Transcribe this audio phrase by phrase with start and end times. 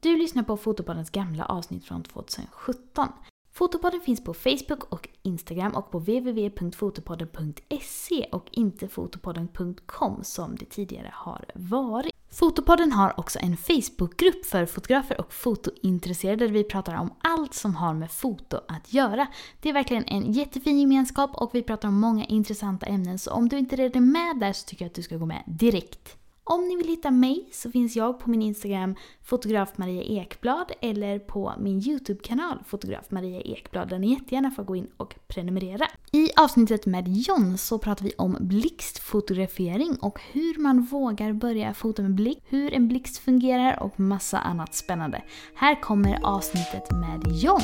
[0.00, 3.08] Du lyssnar på Fotopoddens gamla avsnitt från 2017.
[3.52, 11.10] Fotopodden finns på Facebook och Instagram och på www.fotopodden.se och inte fotopodden.com som det tidigare
[11.14, 12.12] har varit.
[12.30, 17.74] Fotopodden har också en Facebookgrupp för fotografer och fotointresserade där vi pratar om allt som
[17.74, 19.26] har med foto att göra.
[19.60, 23.48] Det är verkligen en jättefin gemenskap och vi pratar om många intressanta ämnen så om
[23.48, 26.18] du inte redan är med där så tycker jag att du ska gå med direkt.
[26.50, 31.18] Om ni vill hitta mig så finns jag på min Instagram fotograf Maria Ekblad eller
[31.18, 35.86] på min YouTube-kanal fotograf Maria Ekblad där ni jättegärna får gå in och prenumerera.
[36.12, 42.02] I avsnittet med John så pratar vi om blixtfotografering och hur man vågar börja fota
[42.02, 45.22] med blixt, hur en blixt fungerar och massa annat spännande.
[45.54, 47.62] Här kommer avsnittet med John.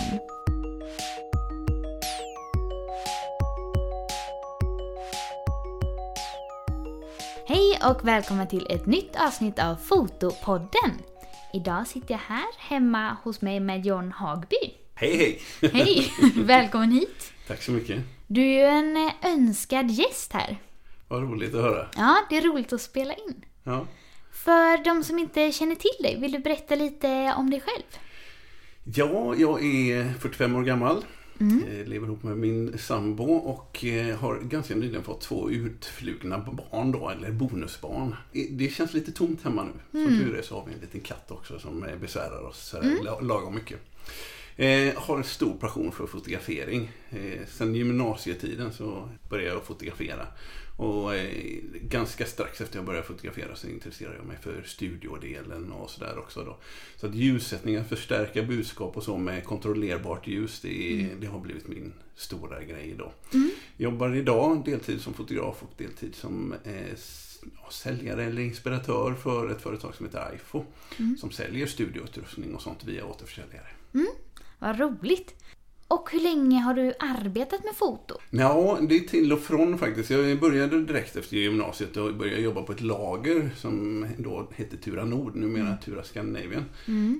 [7.47, 10.91] Hej och välkommen till ett nytt avsnitt av Fotopodden.
[11.53, 14.75] Idag sitter jag här hemma hos mig med John Hagby.
[14.95, 15.41] Hej hej!
[15.73, 16.12] Hej!
[16.37, 17.33] Välkommen hit!
[17.48, 18.03] Tack så mycket.
[18.27, 20.56] Du är ju en eh, önskad gäst här.
[21.09, 21.89] Vad roligt att höra.
[21.97, 23.45] Ja, det är roligt att spela in.
[23.62, 23.87] Ja.
[24.33, 27.98] För de som inte känner till dig, vill du berätta lite om dig själv?
[28.84, 31.05] ja, jag är 45 år gammal.
[31.41, 31.65] Mm.
[31.65, 36.93] Eh, Lever ihop med min sambo och eh, har ganska nyligen fått två utflugna barn
[36.93, 38.15] då, eller bonusbarn.
[38.51, 40.01] Det känns lite tomt hemma nu.
[40.01, 40.09] Mm.
[40.19, 42.75] Som tur är så har vi en liten katt också som besvärar oss
[43.05, 43.79] la- lagom mycket.
[44.57, 46.91] Eh, har en stor passion för fotografering.
[47.11, 50.27] Eh, sen gymnasietiden så började jag fotografera.
[50.77, 55.91] Och eh, ganska strax efter jag började fotografera så intresserade jag mig för studiodelen och
[55.91, 56.56] sådär också då.
[56.97, 61.69] Så att ljussättningen, förstärka budskap och så med kontrollerbart ljus, det, är, det har blivit
[61.69, 63.12] min stora grej då.
[63.77, 66.97] Jobbar idag deltid som fotograf och deltid som eh,
[67.70, 70.64] säljare eller inspiratör för ett företag som heter iFo.
[71.20, 73.66] Som säljer studioutrustning och sånt via återförsäljare.
[74.59, 75.44] Vad roligt!
[75.89, 78.15] Och hur länge har du arbetat med foto?
[78.31, 80.11] Ja, det är till och från faktiskt.
[80.11, 85.05] Jag började direkt efter gymnasiet och började jobba på ett lager som då hette Tura
[85.05, 86.65] Nord, numera Tura Scandinavian.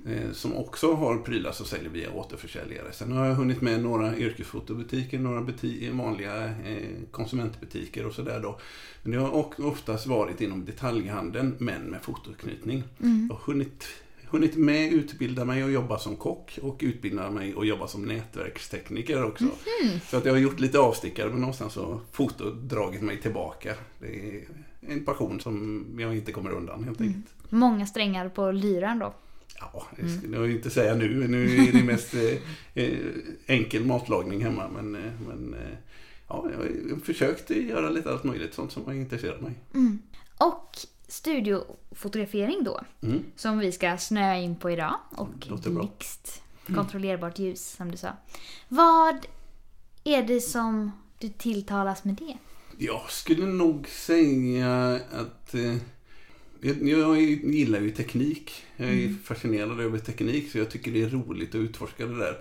[0.05, 2.91] Eh, som också har prylar som säljer via återförsäljare.
[2.91, 6.51] Sen har jag hunnit med några yrkesfotobutiker, några buti- vanliga eh,
[7.11, 8.59] konsumentbutiker och sådär då.
[9.03, 12.83] Men det har oftast varit inom detaljhandeln, men med fotoknytning.
[12.97, 13.85] Jag har hunnit
[14.29, 19.23] hunnit med utbilda mig och jobba som kock och utbilda mig och jobba som nätverkstekniker
[19.23, 19.45] också.
[20.09, 23.75] Så att jag har gjort lite avstickare men någonstans har foto dragit mig tillbaka.
[23.99, 24.43] Det är
[24.87, 27.25] en passion som jag inte kommer undan helt enkelt.
[27.49, 29.13] Många strängar på lyran då.
[29.59, 31.27] Ja, det ska jag inte säga nu.
[31.27, 32.97] Nu är det mest eh, eh,
[33.45, 35.77] enkel matlagning hemma men, eh, men eh,
[36.27, 39.53] ja, jag har försökt göra lite allt möjligt sånt som har intresserat mig.
[40.37, 40.77] Och
[41.15, 43.23] studiofotografering då, Mm.
[43.35, 44.95] som vi ska snöa in på idag.
[45.15, 45.27] Och
[45.65, 46.41] blixt,
[46.75, 48.09] kontrollerbart ljus som du sa.
[48.67, 49.25] Vad
[50.03, 52.37] är det som du tilltalas med det?
[52.77, 55.75] Jag skulle nog säga att eh,
[56.61, 58.51] jag, gillar ju teknik.
[58.77, 62.37] Jag är fascinerad över teknik så jag tycker det är roligt att utforska det där.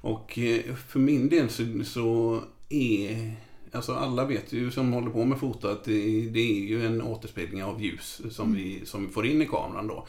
[0.00, 3.34] Och eh, för min del så, så är
[3.76, 7.02] Alltså alla vet ju som håller på med foto att det, det är ju en
[7.02, 10.06] återspegling av ljus som, vi, som vi får in i kameran då.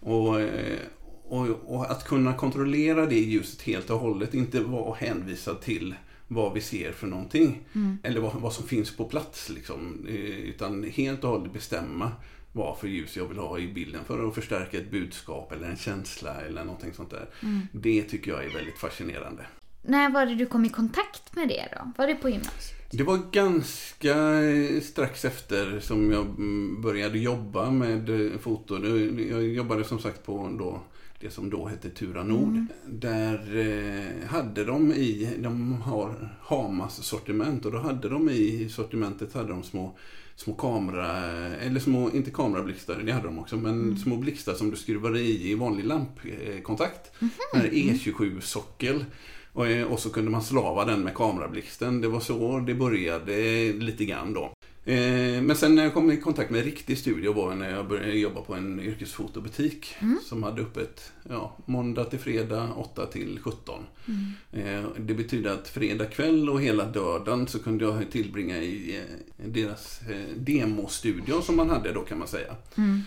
[0.00, 0.78] Och, eh,
[1.24, 5.94] och, och att kunna kontrollera det ljuset helt och hållet, inte vara hänvisad till
[6.28, 7.62] vad vi ser för någonting.
[8.02, 10.06] Eller vad, vad som finns på plats liksom.
[10.08, 12.12] Eh, Utan helt och hållet bestämma
[12.52, 15.76] vad för ljus jag vill ha i bilden för att förstärka ett budskap eller en
[15.76, 17.28] känsla eller någonting sånt där.
[17.72, 19.46] Det tycker jag är väldigt fascinerande.
[19.82, 21.92] När var det du kom i kontakt med det då?
[21.96, 22.75] Var det på gymnasiet?
[22.90, 28.86] Det var ganska eh, strax efter som jag mm, började jobba med eh, foto.
[29.30, 30.80] Jag jobbade som sagt på då
[31.20, 32.64] det som då hette Tura Nord.
[32.86, 39.34] Där eh, hade de i, de har Hamas sortiment och då hade de i sortimentet
[39.34, 39.96] hade de små
[40.36, 41.16] små kamera,
[41.56, 45.50] eller små, inte kamerablixtar, det hade de också, men små blixtar som du skruvar i
[45.50, 47.10] i vanlig lampkontakt.
[47.20, 47.32] Mm
[47.72, 49.04] E27-sockel.
[49.56, 52.00] Och, eh, och så kunde man slava den med kamerablixten.
[52.00, 53.32] Det var så det började
[53.72, 54.52] lite grann då.
[54.92, 58.18] Eh, Men sen när jag kom i kontakt med riktig studio var när jag började
[58.18, 59.94] jobba på en yrkesfotobutik
[60.24, 63.74] som hade öppet ja, måndag till fredag 8 till 17.
[64.52, 69.46] Eh, Det betyder att fredag kväll och hela döden så kunde jag tillbringa i eh,
[69.46, 72.56] deras eh, demostudio som man hade då kan man säga.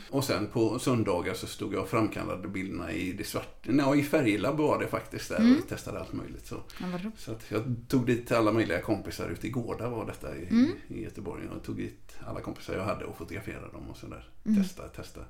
[0.09, 4.03] Och sen på söndagar så stod jag och framkallade bilderna i det svart, nej, i
[4.03, 6.45] färglab var det faktiskt där och testade allt möjligt.
[6.47, 6.55] Så.
[6.79, 6.87] Ja.
[7.17, 11.43] Så jag tog dit alla möjliga kompisar ute i Gårda var detta i, i Göteborg.
[11.53, 14.23] Jag tog dit alla kompisar jag hade och fotograferade dem och sådär.
[14.57, 15.21] Testa, testa.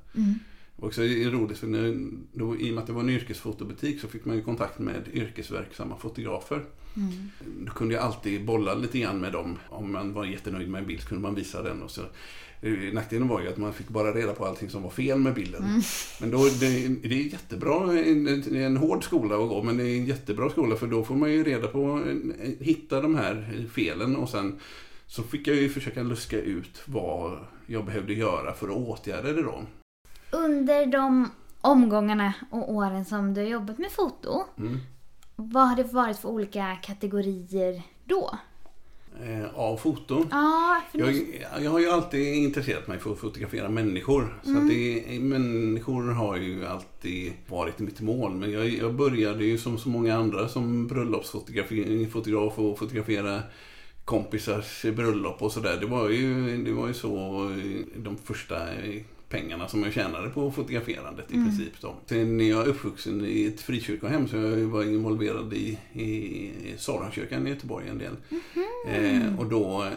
[0.82, 4.26] Också roligt för när, då, i och med att det var en yrkesfotobutik så fick
[4.26, 6.66] man ju kontakt med yrkesverksamma fotografer.
[6.96, 7.30] Mm.
[7.66, 9.58] Då kunde jag alltid bolla lite grann med dem.
[9.70, 11.82] Om man var jättenöjd med en bild så kunde man visa den.
[11.82, 12.02] Och så.
[12.62, 15.34] Eh, Nackdelen var ju att man fick bara reda på allting som var fel med
[15.34, 15.64] bilden.
[15.64, 15.82] Mm.
[16.22, 19.84] Men då, det, det är jättebra, en, en, en hård skola att gå, men det
[19.84, 23.68] är en jättebra skola för då får man ju reda på, eh, hitta de här
[23.74, 24.60] felen och sen
[25.08, 29.42] så fick jag ju försöka luska ut vad jag behövde göra för att åtgärda det
[29.42, 29.64] då.
[30.32, 31.32] Under de
[31.62, 34.78] omgångarna och åren som du har jobbat med foto, Mm.
[35.36, 38.38] vad har det varit för olika kategorier då?
[39.24, 40.28] Eh, av foton.
[40.32, 41.16] Ja, Jag,
[41.62, 44.40] jag har ju alltid intresserat mig för att fotografera människor.
[44.44, 48.32] Så att det, människor har ju alltid varit mitt mål.
[48.36, 53.42] Men jag, jag började ju som så många andra som bröllopsfotograf och fotografera
[54.06, 55.78] kompisars bröllop och sådär.
[55.80, 57.16] Det, var ju, det var ju så
[57.50, 58.56] eh, de första
[59.30, 61.82] pengarna som jag tjänade på fotograferandet i princip.
[61.82, 61.96] Då.
[62.06, 67.50] Sen är jag uppvuxen i ett frikyrkohem så jag var involverad i, i Saronkyrkan i
[67.50, 68.16] Göteborg en del.
[68.88, 69.90] Eh, och då,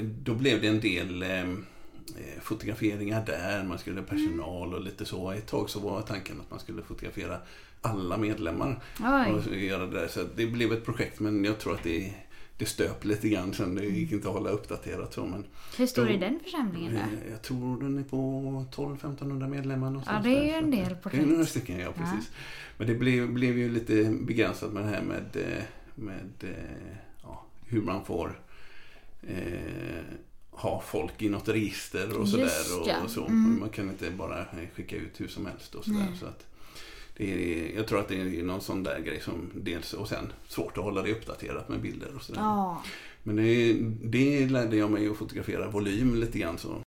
[0.00, 3.64] då blev det en del eh, fotograferingar där.
[3.64, 5.30] Man skulle ha personal och lite så.
[5.30, 7.38] Ett tag så var tanken att man skulle fotografera
[7.80, 8.82] alla medlemmar.
[9.00, 9.32] Oj.
[9.32, 10.08] Och göra det, där.
[10.08, 12.12] så det blev ett projekt men jag tror att det,
[12.60, 13.74] det stöp lite grann sen.
[13.74, 15.26] Det gick inte att hålla uppdaterat så.
[15.26, 15.44] Men
[15.78, 16.98] Hur stor då- är den församlingen då?
[17.00, 18.16] Eh, Jag tror den är på
[18.74, 20.02] 12-1500 medlemmar.
[20.06, 21.26] Ja, det är ju en del Det är projekt.
[21.28, 22.30] några stycken, ja precis.
[22.76, 25.62] Men det blev, blev ju lite begränsat med det här med, eh,
[25.94, 28.40] med eh, ja, hur man får
[29.22, 30.04] eh,
[30.50, 32.80] ha folk i något register och sådär.
[32.80, 32.94] Och, ja.
[33.04, 33.26] och så.
[33.26, 33.60] Mm.
[33.60, 36.08] Man kan inte bara skicka ut hur som helst och sådär.
[36.20, 36.46] Så att
[37.20, 40.78] är, jag tror att det är någon sån där grej som dels och sen svårt
[40.78, 42.40] att hålla det uppdaterat med bilder och sådär.
[42.40, 42.82] Ja.
[43.22, 43.72] Men det,
[44.02, 46.58] det lärde jag mig att fotografera volym lite grann.
[46.58, 46.82] Så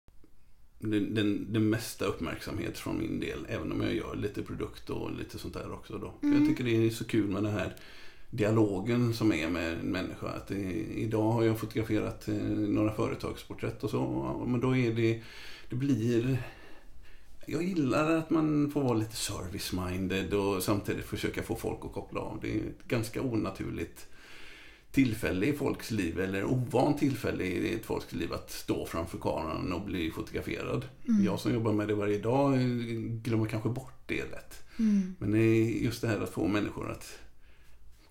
[0.79, 5.11] den, den, den mesta uppmärksamhet från min del, även om jag gör lite produkt och
[5.11, 5.97] lite sånt där också.
[5.97, 6.13] Då.
[6.21, 7.75] För Jag tycker det är så kul med den här
[8.29, 10.27] dialogen som är med en människa.
[10.27, 10.55] Att det,
[10.95, 14.45] idag har jag fotograferat eh, några företagsporträtt och så.
[14.47, 15.21] Men då är det,
[15.69, 16.43] det blir...
[17.51, 22.19] Jag gillar att man får vara lite service-minded och samtidigt försöka få folk att koppla
[22.21, 22.39] av.
[22.41, 24.07] Det är ett ganska onaturligt
[24.91, 29.73] tillfälle i folks liv, eller ovant tillfälle i ett folks liv att stå framför kameran
[29.73, 30.85] och bli fotograferad.
[31.25, 32.59] Jag som jobbar med det varje dag
[33.23, 34.63] glömmer kanske bort det lätt.
[34.79, 35.15] Mm.
[35.19, 37.19] Men det är just det här att få människor att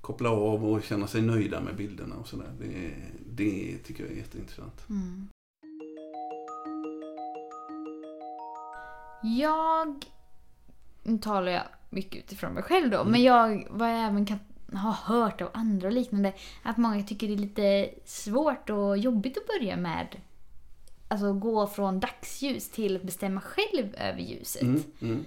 [0.01, 2.53] koppla av och känna sig nöjda med bilderna och sådär.
[2.61, 2.91] Det,
[3.27, 4.89] det tycker jag är jätteintressant.
[4.89, 5.29] Mm.
[9.23, 10.05] Jag...
[11.03, 14.39] Nu talar jag mycket utifrån mig själv då, men jag vad jag även kan
[14.73, 16.33] ha hört av andra och liknande
[16.63, 20.17] att många tycker det är lite svårt och jobbigt att börja med
[21.09, 24.63] Alltså gå från dagsljus till att bestämma själv över ljuset.
[24.63, 25.25] Mm, mm.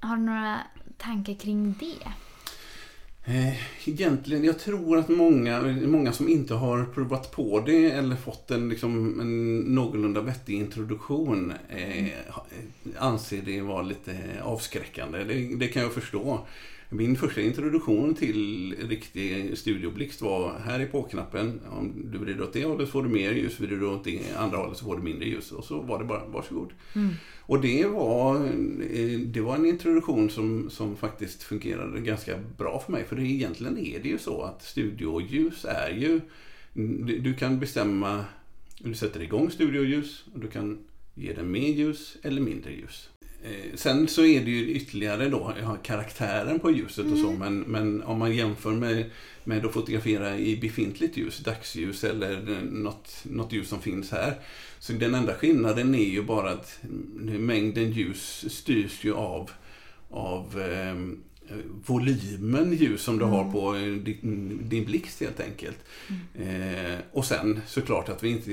[0.00, 0.60] Har du några
[0.98, 2.12] tankar kring det?
[3.26, 3.54] Eh,
[3.88, 8.68] Egentligen, jag tror att många, många som inte har provat på det eller fått en,
[8.68, 12.08] liksom, en någorlunda vettig introduktion eh,
[12.98, 15.24] anser det vara lite avskräckande.
[15.24, 16.40] Det, det kan jag förstå.
[16.94, 21.60] Min första introduktion till riktig studioblixt var här i på-knappen.
[21.70, 24.58] Om du vrider åt det hållet får du mer ljus, vrider du åt det andra
[24.58, 25.52] hållet så får du mindre ljus.
[25.52, 26.72] Och så var det bara, varsågod.
[27.40, 28.36] Och det var,
[28.90, 33.04] eh, det var en introduktion som, som faktiskt fungerade ganska bra för mig.
[33.04, 36.20] För det, egentligen är det ju så att studioljus är ju...
[36.72, 38.24] Du, du kan bestämma...
[38.78, 40.78] Du sätter igång studioljus och du kan
[41.14, 43.10] ge den mer ljus eller mindre ljus.
[43.44, 47.30] Eh, Sen så är det ju ytterligare då ja, karaktären på ljuset och så.
[47.30, 49.10] Men, men om man jämför med,
[49.44, 54.34] med att fotografera i befintligt ljus, dagsljus eller eh, något, något ljus som finns här.
[54.78, 56.78] Så den enda skillnaden är ju bara att
[57.38, 59.50] mängden ljus styrs ju av,
[60.10, 60.94] av eh,
[61.86, 65.78] volymen ljus som du har på eh, din, din blixt helt enkelt.
[66.34, 68.50] Eh, och sen såklart att vi inte,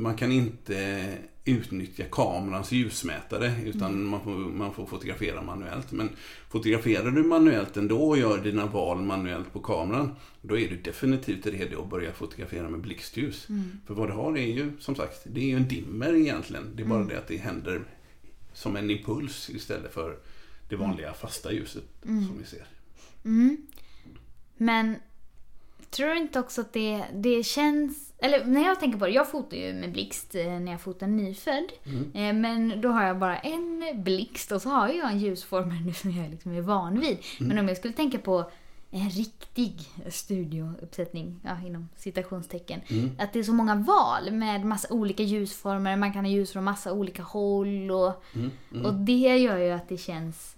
[0.00, 1.06] man kan inte
[1.44, 5.92] utnyttja kamerans ljusmätare utan man, får, man får fotografera manuellt.
[5.92, 6.08] Men
[6.48, 11.46] fotograferar du manuellt ändå och gör dina val manuellt på kameran då är du definitivt
[11.46, 13.46] redo att börja fotografera med blixtljus.
[13.86, 16.76] För vad du har är ju som sagt, det är ju en dimmer egentligen.
[16.76, 17.84] Det är bara det att det händer
[18.52, 20.18] som en impuls istället för
[20.68, 22.66] det vanliga fasta ljuset som vi ser.
[23.24, 23.56] Mm.
[24.56, 24.96] Men
[25.94, 28.12] tror du inte också att det, det känns...
[28.18, 31.06] Eller när jag tänker på det, jag fotar ju med blixt eh, när jag fotar
[31.06, 31.64] nyfödd.
[32.14, 35.92] Eh, Men då har jag bara en blixt och så har jag en ljusformare nu
[35.92, 37.18] som jag liksom är van vid.
[37.40, 38.50] Men om jag skulle tänka på
[38.90, 39.74] en riktig
[40.08, 42.80] studiouppsättning, ja, inom citationstecken.
[42.90, 43.10] Mm.
[43.18, 46.64] Att det är så många val med massa olika ljusformer, man kan ha ljus från
[46.64, 48.50] massa olika håll och, Mm.
[48.72, 48.86] Mm.
[48.86, 50.53] och det gör ju att det känns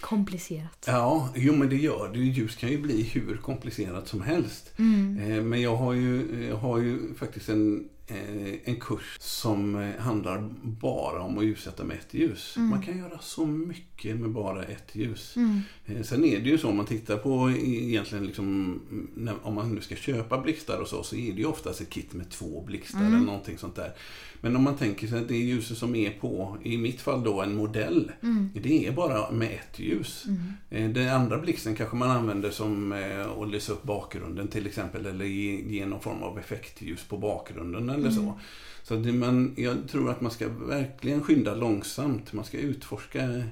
[0.00, 0.84] komplicerat.
[0.86, 2.18] Ja, jo men det gör det.
[2.18, 4.72] Ljus kan ju bli hur komplicerat som helst.
[4.78, 5.18] Mm.
[5.32, 9.96] Eh, Men jag har ju, jag har ju faktiskt en, eh, en kurs som eh,
[9.98, 12.54] handlar bara om att ljussätta med ett ljus.
[12.56, 12.68] Mm.
[12.68, 15.36] Man kan göra så mycket med bara ett ljus.
[15.36, 15.60] Mm.
[16.04, 18.80] Sen är det ju så om man tittar på egentligen liksom,
[19.42, 22.12] om man nu ska köpa blixtar och så, så är det ju oftast ett kit
[22.14, 23.14] med två blixtar Mm.
[23.14, 23.92] eller någonting sånt där.
[24.40, 27.42] Men om man tänker sig att det ljuset som är på, i mitt fall då
[27.42, 28.50] en modell, Mm.
[28.54, 30.24] det är bara med ett ljus.
[30.26, 30.42] Mm.
[30.70, 35.06] Eh, Den andra blixten kanske man använder som eh, att lysa upp bakgrunden till exempel
[35.06, 38.12] eller ge, ge någon form av effektljus på bakgrunden eller Mm.
[38.12, 38.38] så.
[38.82, 42.32] Så det man, jag tror att man ska verkligen skynda långsamt.
[42.32, 43.42] Man ska utforska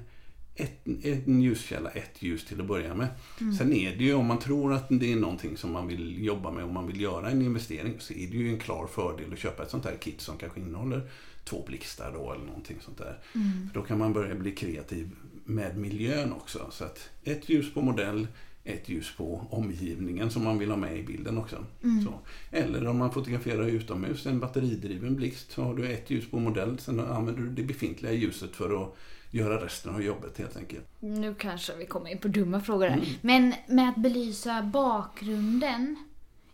[0.56, 0.86] ett,
[1.26, 3.08] en ljuskälla, ett ljus till att börja med.
[3.40, 3.54] Mm.
[3.54, 6.50] Sen är det ju om man tror att det är någonting som man vill jobba
[6.50, 9.38] med och man vill göra en investering så är det ju en klar fördel att
[9.38, 11.10] köpa ett sånt här kit som kanske innehåller
[11.44, 13.18] två blixtar då eller någonting sånt där.
[13.34, 13.68] Mm.
[13.68, 15.10] För då kan man börja bli kreativ
[15.44, 16.66] med miljön också.
[16.70, 18.26] Så att ett ljus på modell,
[18.64, 21.64] ett ljus på omgivningen som man vill ha med i bilden också.
[21.82, 22.06] Mm.
[22.50, 26.78] Eller om man fotograferar utomhus, en batteridriven blixt, så har du ett ljus på modell.
[26.78, 28.96] Sen använder du det befintliga ljuset för att
[29.30, 30.88] göra resten av jobbet helt enkelt.
[31.00, 32.96] Nu kanske vi kommer in på dumma frågor här.
[32.96, 33.08] Mm.
[33.20, 35.96] Men med att belysa bakgrunden.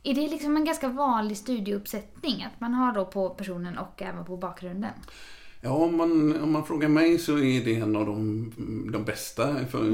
[0.03, 2.43] Är det liksom en ganska vanlig studieuppsättning?
[2.43, 4.93] Att man har då på personen och även på bakgrunden?
[5.65, 8.53] Ja, om man, om man frågar mig så är det en av de,
[8.93, 9.87] de bästa för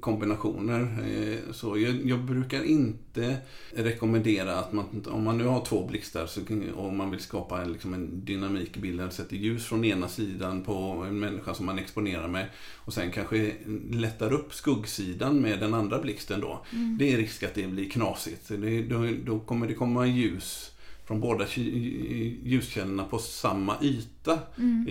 [0.00, 0.80] kombinationer.
[0.80, 3.36] Eh, Så jag, jag brukar inte
[3.74, 6.40] rekommendera att man, om man nu har två blixtar så,
[6.74, 10.62] och man vill skapa en, liksom en dynamik i bilden, sätter ljus från ena sidan
[10.62, 13.52] på en människa som man exponerar med och sen kanske
[13.90, 16.64] lättar upp skuggsidan med den andra blixten då.
[16.98, 18.48] Det är risk att det blir knasigt.
[18.48, 20.70] Det, då, då kommer det komma ljus
[21.06, 21.46] från båda
[22.44, 24.38] ljuskällorna på samma yta.
[24.58, 24.84] Mm.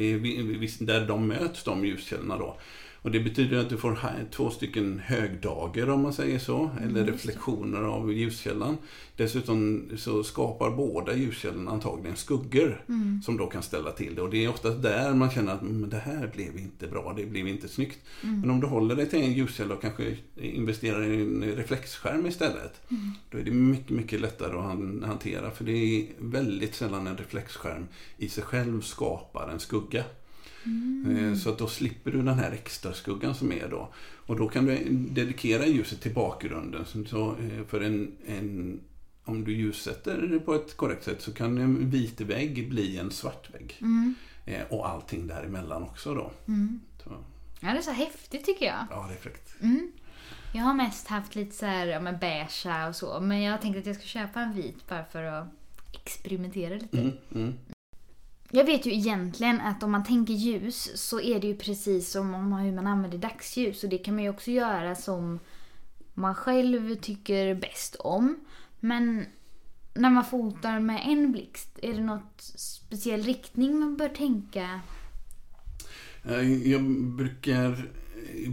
[0.79, 2.57] Där de möts, de ljuskällorna då.
[3.03, 3.99] Och det betyder att du får
[4.31, 8.77] två stycken högdager om man säger så, eller reflektioner av ljuskällan.
[9.15, 13.21] Dessutom så skapar båda ljuskällorna antagligen skuggor Mm.
[13.21, 14.21] som då kan ställa till det.
[14.21, 17.25] Och det är oftast där man känner att "Men det här blev inte bra, det
[17.25, 17.99] blev inte snyggt.
[18.23, 18.39] Mm.
[18.41, 22.81] Men om du håller dig till en ljuskälla och kanske investerar i en reflexskärm istället.
[22.91, 23.11] Mm.
[23.31, 25.51] Då är det mycket, mycket lättare att han- hantera.
[25.51, 30.03] För det är väldigt sällan en reflexskärm i sig själv skapar en skugga.
[30.65, 31.31] Mm.
[31.31, 33.89] Eh, Så att då slipper du den här extra skuggan som är då.
[34.25, 36.85] Och då kan du dedikera ljuset till bakgrunden.
[37.07, 38.79] Så- eh, för en, en,
[39.23, 43.11] om du ljussätter det på ett korrekt sätt så kan en vit vägg bli en
[43.11, 43.77] svart vägg.
[43.81, 44.15] Mm.
[44.45, 46.31] Eh, Och allting däremellan också då.
[46.47, 46.79] Mm.
[47.59, 48.85] Ja, det är så häftigt tycker jag.
[48.89, 49.55] ja, det är fräckt.
[49.61, 49.91] Mm.
[50.53, 53.19] Jag har mest haft lite så här, ja men beigea och så.
[53.19, 55.47] Men jag tänkte att jag ska köpa en vit bara för att
[55.93, 56.97] experimentera lite.
[56.97, 57.53] Mm, mm.
[58.55, 62.33] Jag vet ju egentligen att om man tänker ljus så är det ju precis som
[62.33, 63.83] om man, hur man använder dagsljus.
[63.83, 65.39] Och det kan man ju också göra som
[66.13, 68.35] man själv tycker bäst om.
[68.79, 69.25] Men
[69.93, 74.79] när man fotar med en blixt, är det något speciell riktning man bör tänka?
[76.23, 77.91] Eh, Jag brukar...
[78.35, 78.51] eh,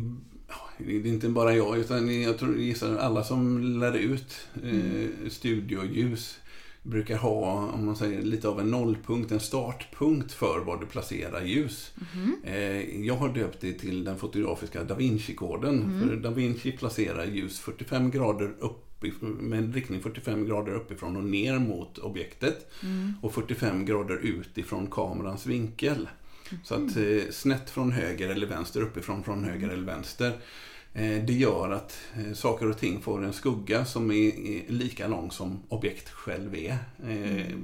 [0.79, 6.40] Det är inte bara jag, utan jag tror, gissar alla som lär ut eh, studioljus
[6.83, 11.43] brukar ha, om man säger, lite av en nollpunkt, en startpunkt för var du placerar
[11.45, 11.93] ljus.
[12.45, 16.01] Eh, jag har döpt det till den fotografiska Da Vinci-koden.
[16.09, 18.87] För Da Vinci placerar ljus 45 grader upp
[19.21, 22.71] med en riktning 45 grader uppifrån och ner mot objektet
[23.23, 26.09] och 45 grader utifrån kamerans vinkel.
[26.65, 30.33] Så att eh, snett från höger eller vänster, uppifrån från höger eller vänster.
[30.93, 35.31] Eh, det gör att eh, saker och ting får en skugga som är, lika lång
[35.31, 36.79] som objekt själv är.
[37.09, 37.57] Eh,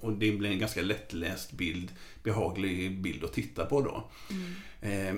[0.00, 4.10] och det blir en ganska lättläst bild, behaglig bild att titta på då.
[4.80, 5.14] Eh,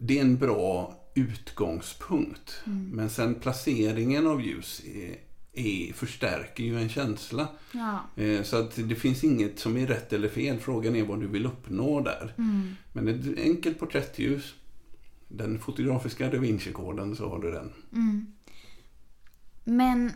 [0.00, 2.62] det är en bra utgångspunkt.
[2.92, 5.16] Men sen placeringen av ljus är,
[5.52, 7.48] är, förstärker ju en känsla.
[7.72, 8.00] Ja.
[8.42, 10.58] Så att det finns inget som är rätt eller fel.
[10.58, 12.34] Frågan är vad du vill uppnå där.
[12.38, 12.76] Mm.
[12.92, 14.54] Men ett enkelt porträttljus,
[15.30, 17.72] den fotografiska Da Vinci-koden, så har du den.
[17.92, 18.26] Mm.
[19.64, 20.12] Men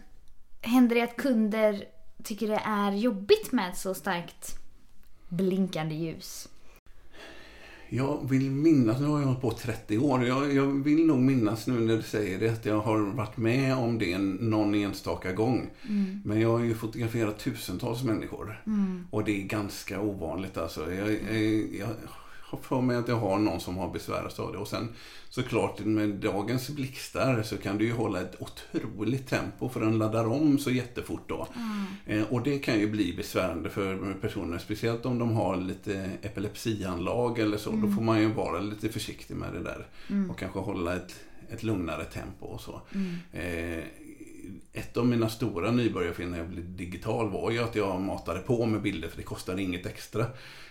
[0.61, 1.85] händer det att kunder
[2.25, 4.59] tycker det är jobbigt med så starkt
[5.29, 6.49] blinkande ljus?
[7.89, 11.67] Jag vill minnas, nu har jag hållit på 30 år, jag, jag vill nog minnas
[11.67, 15.71] nu när du säger det att jag har varit med om det någon enstaka gång.
[16.25, 18.63] Men jag har ju fotograferat tusentals människor.
[19.11, 20.93] Och det är ganska ovanligt alltså.
[20.95, 21.19] Jag, jag,
[21.79, 21.89] jag
[22.47, 24.59] har för mig att jag har någon som har besvärats av det.
[24.59, 24.89] Och sen
[25.29, 30.27] såklart med dagens blixtar så kan du ju hålla ett otroligt tempo för den laddar
[30.27, 31.49] om så jättefort då.
[32.07, 32.25] Mm.
[32.25, 37.57] och det kan ju bli besvärande för personer, speciellt om de har lite epilepsianlag eller
[37.57, 37.71] så.
[37.71, 37.83] Mm.
[37.83, 39.87] Då får man ju vara lite försiktig med det där.
[40.11, 40.31] Mm.
[40.31, 42.81] Och kanske hålla ett, ett lugnare tempo och så.
[42.95, 43.17] Mm.
[43.33, 43.85] Eh,
[44.73, 48.67] ett av mina stora nybörjarfel när jag blev digital var ju att jag matade på
[48.67, 50.27] med bilder för det kostade inget extra.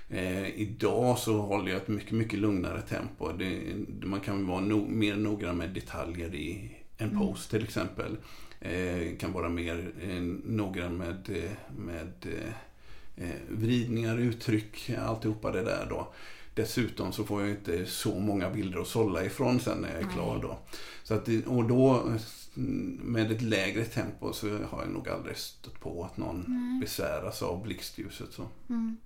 [0.09, 3.31] Eh, idag så håller jag ett mycket, mycket lugnare tempo.
[3.31, 3.61] Det,
[4.05, 7.19] man kan vara no, mer noggrann med detaljer i en mm.
[7.19, 8.17] post till exempel.
[8.59, 15.63] Eh, kan vara mer eh, noggrann med, eh, med eh, eh, vridningar, uttryck, alltihopa det
[15.63, 16.13] där då.
[16.55, 20.13] Dessutom så får jag inte så många bilder att sålla ifrån sen när jag är
[20.13, 20.57] klar då.
[21.03, 22.13] Så att, och då
[22.53, 26.81] med ett lägre tempo så har jag nog aldrig stött på att någon Nej.
[26.81, 28.33] besväras av blixtljuset.
[28.33, 28.47] Så.
[28.69, 28.97] Mm.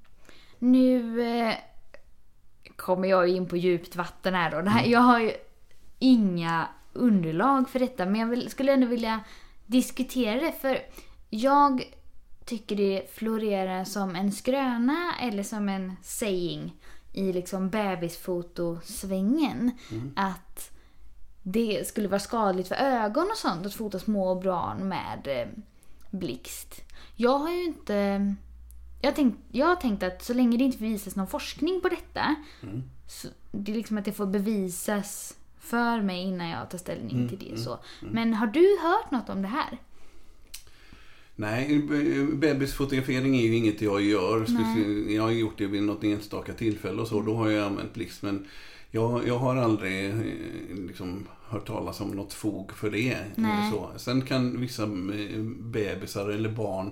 [0.60, 1.54] Nu eh,
[2.76, 4.58] kommer jag in på djupt vatten här då.
[4.70, 4.92] Här, mm.
[4.92, 5.32] Jag har ju
[6.00, 9.20] inga underlag för detta men jag vill, skulle ändå vilja
[9.66, 10.80] diskutera det för
[11.30, 11.94] jag
[12.46, 16.74] tycker det florerar som en skröna eller som en saying
[17.14, 19.72] i liksom bebisfotosvängen.
[19.92, 20.14] Mm.
[20.16, 20.77] Att
[21.52, 25.48] det skulle vara skadligt för ögon och sånt att fota små barn med eh,
[26.12, 26.82] blixt.
[27.16, 28.36] Jag har ju inte...
[29.02, 32.36] Jag, tänkt, jag har tänkt att så länge det inte visas någon forskning på detta,
[32.64, 32.84] mm.
[33.08, 37.30] så det är liksom att det får bevisas för mig innan jag tar ställning mm,
[37.30, 37.50] till det.
[37.50, 37.80] Mm, så.
[38.02, 38.14] Mm.
[38.14, 39.78] Men har du hört något om det här?
[41.36, 41.80] Nej,
[42.34, 44.46] bebisfotografering är ju inget jag gör.
[44.48, 45.16] Nej.
[45.16, 47.22] Jag har gjort det vid något enstaka tillfälle och så.
[47.22, 48.22] Då har jag använt blixt.
[48.22, 48.48] Men
[48.98, 50.16] jag, jag har aldrig eh,
[50.88, 53.18] liksom, hört talas om något fog för det.
[53.72, 53.90] Så.
[54.00, 56.92] Sen kan vissa eh, bebisar eller barn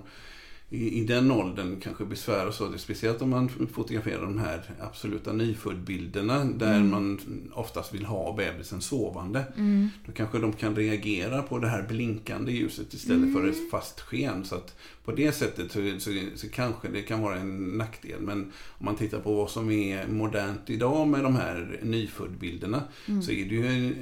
[0.70, 2.78] i, i den åldern kanske besväras av det.
[2.78, 6.90] Speciellt om man fotograferar de här absoluta nyföddbilderna där mm.
[6.90, 7.20] man
[7.52, 9.44] oftast vill ha bebisen sovande.
[9.56, 9.88] Mm.
[10.06, 13.34] Då kanske de kan reagera på det här blinkande ljuset istället mm.
[13.34, 14.44] för ett fast sken.
[14.44, 18.20] Så att på det sättet så, så, så, kanske det kan vara en nackdel.
[18.20, 23.22] Men om man tittar på vad som är modernt idag med de här nyföddbilderna mm.
[23.22, 23.92] så är det ju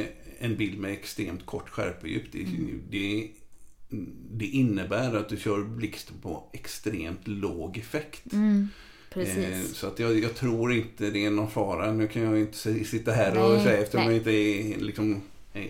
[0.00, 0.06] eh,
[0.38, 2.32] en bild med extremt kort skärpedjup.
[2.32, 2.82] Det, mm.
[2.90, 3.28] det
[4.30, 8.32] det innebär att du kör blixt på extremt låg effekt.
[8.32, 8.68] Mm,
[9.16, 11.92] eh, så att jag, jag, tror inte det är någon fara.
[11.92, 14.08] Nu kan jag inte sitta här nej, och säga eftersom nej.
[14.08, 15.22] jag inte är, liksom,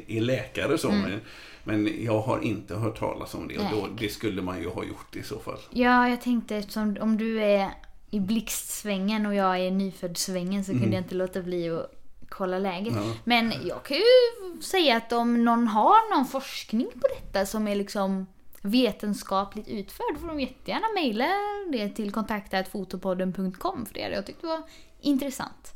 [0.06, 0.90] är läkare så.
[0.90, 1.20] Mm.
[1.64, 4.84] Men jag har inte hört talas om det och då, det skulle man ju ha
[4.84, 5.58] gjort i så fall.
[5.70, 7.70] Ja, jag tänkte eftersom om du är
[8.10, 10.94] i blixtsvängen och jag är i nyföddsvängen så kunde mm.
[10.94, 11.97] jag inte låta bli att
[12.28, 12.94] kolla läget.
[12.94, 13.14] Ja.
[13.24, 17.74] Men jag kan ju säga att om någon har någon forskning på detta som är
[17.74, 18.26] liksom
[18.62, 21.26] vetenskapligt utförd får de jättegärna mejla
[21.72, 24.62] det till kontaktatfotopodden.com för det hade jag tyckt var
[25.00, 25.74] intressant.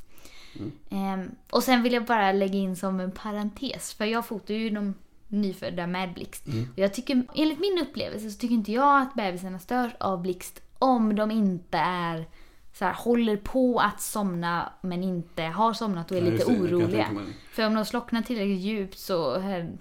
[0.56, 0.72] Mm.
[0.90, 4.70] Ehm, och sen vill jag bara lägga in som en parentes, för jag fotar ju
[4.70, 4.94] de
[5.28, 6.46] nyfödda med blixt.
[6.46, 6.68] Mm.
[6.72, 10.62] Och jag tycker, enligt min upplevelse så tycker inte jag att bebisarna störs av blixt
[10.78, 12.26] om de inte är
[12.72, 16.60] så här, håller på att somna men inte har somnat och är ja, lite det,
[16.60, 17.08] oroliga.
[17.52, 19.72] För om de slocknar tillräckligt djupt så här,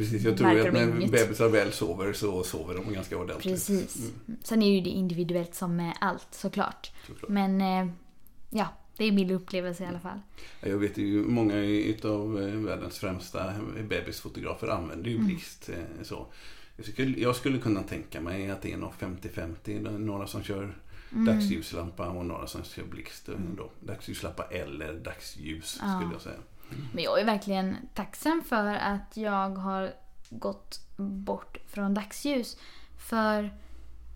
[0.00, 3.54] Precis, jag tror att när bebisar väl sover så sover de ganska ordentligt.
[3.54, 3.96] Precis.
[3.96, 4.40] Mm.
[4.42, 6.92] Sen är ju det individuellt som med allt såklart.
[7.06, 7.30] såklart.
[7.30, 7.92] Men eh,
[8.50, 10.20] ja, det är min upplevelse i alla fall.
[10.60, 11.54] Jag vet ju många
[12.04, 13.54] av eh, världens främsta
[13.88, 15.26] bebisfotografer använder ju mm.
[15.26, 15.68] blixt.
[15.68, 16.04] Mm.
[16.04, 16.26] Så.
[17.16, 19.98] Jag skulle kunna tänka mig att det är nog 50-50.
[19.98, 20.74] Några som kör
[21.12, 21.24] Mm.
[21.24, 23.28] Dagsljuslampa och några som kör blixt.
[23.28, 23.58] Mm.
[23.80, 25.96] Dagsljuslampa eller dagsljus ja.
[25.96, 26.34] skulle jag säga.
[26.34, 26.86] Mm.
[26.92, 29.92] Men jag är verkligen tacksam för att jag har
[30.30, 32.56] gått bort från dagsljus.
[32.98, 33.54] För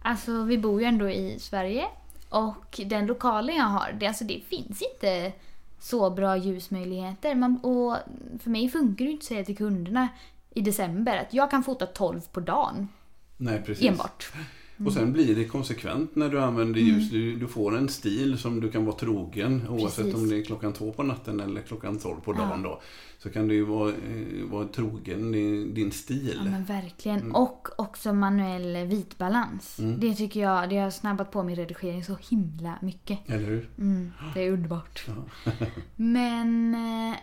[0.03, 1.85] alltså vi bor ju ändå i Sverige
[2.29, 5.33] och den lokalen jag har, det, alltså, det finns inte
[5.79, 7.35] så bra ljusmöjligheter.
[7.35, 7.97] Man, och
[8.41, 10.09] för mig funkar det inte att säga till kunderna
[10.51, 12.89] i december att jag kan fota 12 på dagen.
[13.37, 13.85] Nej, precis.
[13.85, 14.33] Enbart.
[14.79, 16.95] Och sen blir det konsekvent när du använder mm.
[16.95, 17.11] ljus.
[17.11, 20.15] Du, du, får en stil som du kan vara trogen oavsett Precis.
[20.15, 22.63] om det är klockan två på natten eller klockan tolv på dagen.
[22.65, 22.69] Ja.
[22.69, 22.81] Då,
[23.19, 26.41] så kan du ju vara, eh, vara trogen i din stil.
[26.45, 27.19] Ja men verkligen.
[27.19, 27.35] Mm.
[27.35, 29.79] Och också manuell vitbalans.
[29.79, 30.01] Mm.
[30.01, 33.19] Det tycker jag, det har snabbat på min redigering så himla mycket.
[33.27, 33.69] Eller hur?
[33.79, 35.05] Mm, det är underbart.
[35.07, 35.53] Ja.
[35.97, 37.17] men eh,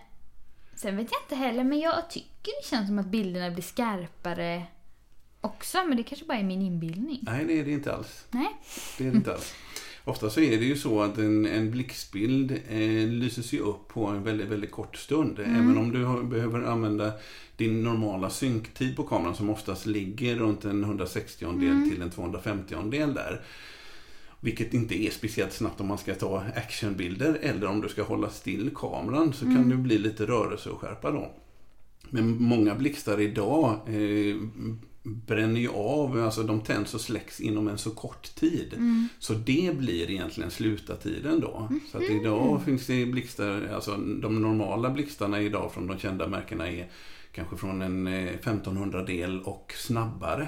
[0.75, 4.63] sen vet jag inte heller, men jag tycker det känns som att bilderna blir skarpare
[5.41, 7.19] också, men det kanske bara är min inbildning.
[7.21, 8.25] Nej, det är det inte alls.
[8.31, 8.57] Nej.
[8.97, 9.53] Det är det inte alls.
[10.03, 14.07] Ofta så är det ju så att en, en blixtbild eh, lyses ju upp på
[14.07, 15.39] en väldigt, väldigt kort stund.
[15.39, 15.55] Mm.
[15.55, 17.11] Även om du har, behöver använda
[17.57, 21.89] din normala synktid på kameran som oftast ligger runt en 160 del mm.
[21.89, 23.41] till en 250 del där.
[24.39, 28.29] Vilket inte är speciellt snabbt om man ska ta actionbilder eller om du ska hålla
[28.29, 31.31] still kameran så kan det bli lite rörelse och skärpa då.
[32.09, 34.35] Men många blixtar idag eh,
[35.03, 38.73] bränner ju av, alltså de tänds och släcks inom en så kort tid.
[39.19, 41.69] Så det blir egentligen slutartiden då.
[41.91, 46.67] Så att idag finns det blixtar, alltså de normala blixtarna idag från de kända märkena
[46.67, 46.87] är
[47.31, 50.47] kanske från en eh, 1500-del och snabbare.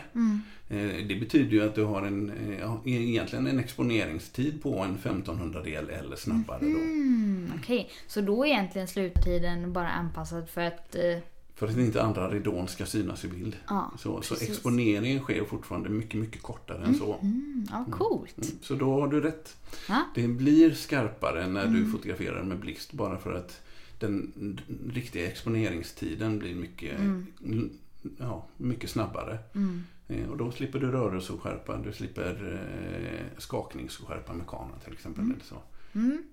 [0.70, 4.98] Eh, Det betyder ju att du har en, eh, ja, egentligen en exponeringstid på en
[4.98, 6.66] 1500-del eller snabbare då.
[6.66, 10.96] Mm, Okej, så då är egentligen sluttiden bara anpassad för att...
[11.56, 13.56] För att inte andra ridån ska synas i bild.
[13.68, 17.14] ja, Så, så exponeringen sker fortfarande mycket, mycket kortare än så.
[17.22, 18.38] Mm, ja, coolt.
[18.38, 19.58] Mm, Så då har du rätt.
[19.90, 20.04] Ja.
[20.16, 21.74] Det blir skarpare när Mm.
[21.74, 23.62] du fotograferar med blixt bara för att
[24.00, 24.60] den
[24.94, 27.70] riktiga exponeringstiden blir mycket, Mm.
[28.18, 29.38] ja, mycket snabbare.
[29.56, 29.84] Mm.
[30.08, 31.78] Eh, Och då slipper du rörelse och skärpa.
[31.78, 35.24] Du slipper eh, skaknings och skärpa med kameran till exempel.
[35.24, 35.56] Eller så.
[35.94, 36.24] Mm.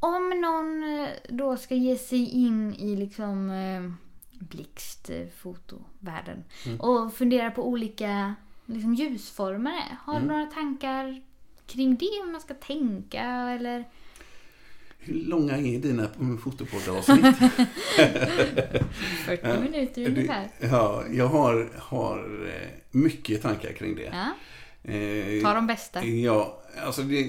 [0.00, 3.92] Om någon eh, då ska ge sig in i liksom eh,
[4.50, 6.80] blixtfotovärlden Mm.
[6.80, 8.34] och fundera på olika
[8.66, 9.96] liksom, ljusformer.
[10.04, 10.36] Har du Mm.
[10.36, 11.22] några tankar
[11.66, 12.06] kring det?
[12.24, 13.84] Hur man ska tänka eller?
[14.98, 16.08] Hur långa är dina
[16.42, 17.36] fotopoddavsnitt?
[19.26, 20.48] 40 minuter ungefär.
[20.60, 24.02] ja, jag har, har eh, mycket tankar kring det.
[24.12, 24.28] Ja,
[24.84, 26.04] Eh, ta de bästa.
[26.04, 27.20] Ja, alltså det,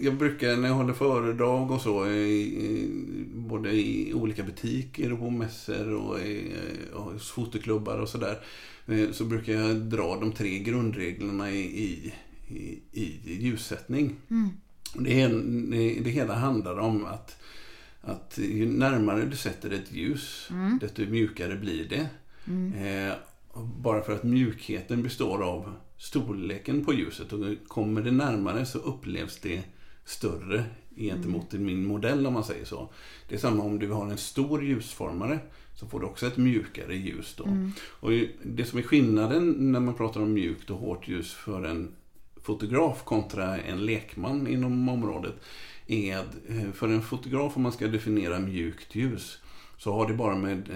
[0.00, 2.88] jag brukar när jag håller föredrag och så, i,
[3.34, 6.52] både i olika butiker och på mässor och, i,
[6.94, 8.38] och hos fotoklubbar och sådär,
[8.86, 12.12] eh, så brukar jag dra de tre grundreglerna i, i,
[12.92, 14.16] i, i ljussättning.
[14.30, 14.48] Mm.
[14.94, 15.28] Det,
[16.00, 17.42] det hela handlar om att,
[18.02, 20.78] att ju närmare du sätter ett ljus, Mm.
[20.78, 22.08] desto mjukare blir det.
[22.48, 22.72] Mm.
[22.72, 23.14] Eh,
[23.76, 29.40] bara för att mjukheten består av storleken på ljuset och kommer det närmare så upplevs
[29.40, 29.62] det
[30.04, 30.64] större
[30.96, 32.88] gentemot min modell om man säger så.
[33.28, 35.38] Det är samma om du har en stor ljusformare
[35.74, 37.44] så får du också ett mjukare ljus då.
[37.44, 37.72] Mm.
[37.80, 38.10] Och
[38.42, 41.94] det som är skillnaden när man pratar om mjukt och hårt ljus för en
[42.42, 45.34] fotograf kontra en lekman inom området
[45.86, 49.38] är att eh, för en fotograf om man ska definiera mjukt ljus
[49.78, 50.70] så har det bara med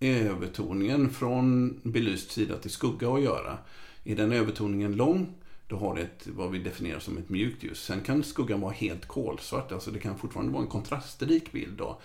[0.00, 3.58] eh, övertoningen från belyst sida till skugga att göra.
[4.04, 5.34] Är den övertoningen lång,
[5.68, 7.84] då har det ett, vad vi definierar som ett mjukt ljus.
[7.84, 12.00] Sen kan skuggan vara helt kolsvart, alltså det kan fortfarande vara en kontrastrik bild då.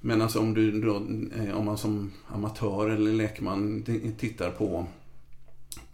[0.00, 0.96] Men alltså om, du då,
[1.36, 3.84] eh, om man som amatör eller lekman
[4.18, 4.86] tittar på,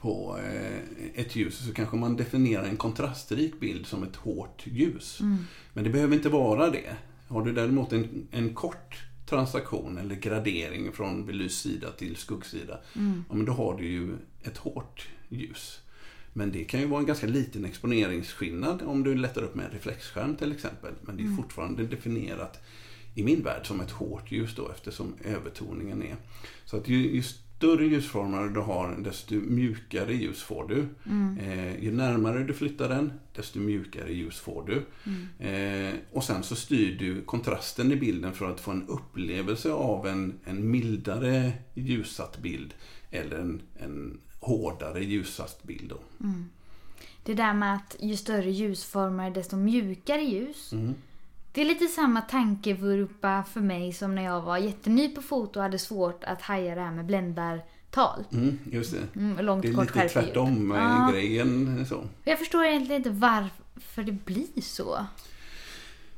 [0.01, 0.81] på eh,
[1.14, 5.21] ett ljus så kanske man definierar en kontrastrik bild som ett hårt ljus.
[5.21, 5.37] Mm.
[5.73, 6.97] Men det behöver inte vara det.
[7.29, 13.25] Har du däremot en, en kort transaktion eller gradering från belyst sida till skuggsida, Mm.
[13.29, 15.81] ja, men då har du ju ett hårt ljus.
[16.33, 19.73] Men det kan ju vara en ganska liten exponeringsskillnad om du lättar upp med en
[19.73, 20.93] reflexskärm till exempel.
[21.03, 22.61] Men det är fortfarande definierat
[23.14, 26.17] i min värld som ett hårt ljus då eftersom övertoningen är.
[26.64, 30.87] Så att ju, ju större ljusformar du har desto mjukare ljus får du.
[31.07, 31.38] Mm.
[31.38, 34.83] Eh, ju närmare du flyttar den desto mjukare ljus får du.
[35.05, 35.88] Mm.
[35.91, 40.07] Eh, och sen så styr du kontrasten i bilden för att få en upplevelse av
[40.07, 42.75] en, en mildare ljussatt bild
[43.11, 45.88] eller en, en hårdare ljussatt bild.
[45.90, 45.98] Då.
[46.24, 46.48] Mm.
[47.24, 50.72] Det där med att ju större ljusformer desto mjukare ljus.
[50.72, 50.94] Mm.
[51.53, 55.62] Det är lite samma tankevurpa för mig som när jag var jätteny på foto och
[55.62, 58.24] hade svårt att haja det här med bländartal.
[58.33, 59.20] Mm, just det.
[59.20, 61.11] Mm, långt Det är kort lite tvärtom med Ja.
[61.12, 61.87] grejen.
[61.87, 62.05] Så.
[62.24, 65.07] Jag förstår egentligen inte varför det blir så.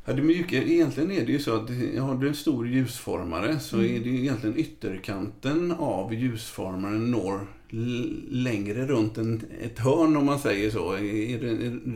[0.04, 3.76] Ja, det mjuka, egentligen är det ju så att har du en stor ljusformare så
[3.76, 3.96] Mm.
[3.96, 7.46] är det egentligen ytterkanten av ljusformaren når
[8.30, 10.92] längre runt en, ett hörn om man säger så.
[10.92, 11.38] Det, är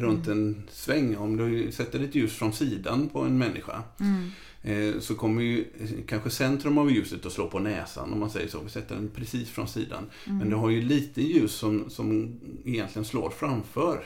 [0.01, 0.39] runt Mm.
[0.39, 1.17] en sväng.
[1.17, 4.95] Om du sätter ett ljus från sidan på en människa Mm.
[4.95, 5.65] eh, så kommer ju
[6.07, 8.61] kanske centrum av ljuset att slå på näsan om man säger så.
[8.65, 10.05] Vi sätter den precis från sidan.
[10.27, 10.39] Mm.
[10.39, 14.05] Men du har ju lite ljus som, som egentligen slår framför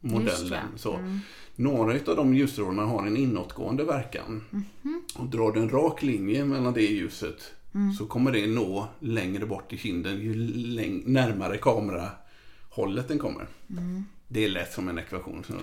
[0.00, 0.64] modellen.
[0.76, 0.94] Så.
[0.94, 1.18] Mm.
[1.56, 4.42] Några av de ljusstrålarna har en inåtgående verkan.
[4.50, 5.02] Mhm.
[5.14, 7.92] Och drar du en rak linje mellan det ljuset Mm.
[7.92, 10.34] så kommer det nå längre bort i kinden ju
[11.06, 13.46] närmare kamerahållet den kommer.
[13.70, 14.04] Mm.
[14.28, 15.56] Det lät som en ekvation som,